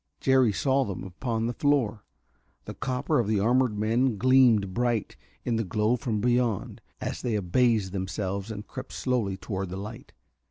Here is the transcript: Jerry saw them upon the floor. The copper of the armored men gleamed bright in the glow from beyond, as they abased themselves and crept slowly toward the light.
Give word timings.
Jerry 0.19 0.51
saw 0.51 0.83
them 0.83 1.03
upon 1.03 1.45
the 1.45 1.53
floor. 1.53 2.03
The 2.65 2.73
copper 2.73 3.19
of 3.19 3.27
the 3.27 3.39
armored 3.39 3.77
men 3.77 4.17
gleamed 4.17 4.73
bright 4.73 5.15
in 5.45 5.57
the 5.57 5.63
glow 5.63 5.95
from 5.95 6.19
beyond, 6.21 6.81
as 6.99 7.21
they 7.21 7.35
abased 7.35 7.91
themselves 7.91 8.49
and 8.49 8.65
crept 8.65 8.93
slowly 8.93 9.37
toward 9.37 9.69
the 9.69 9.77
light. 9.77 10.11